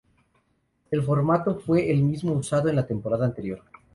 El 0.89 1.03
formato 1.03 1.59
fue 1.59 1.91
el 1.91 2.01
mismo 2.01 2.31
usado 2.33 2.69
en 2.69 2.75
la 2.77 2.87
temporada 2.87 3.23
anterior. 3.25 3.61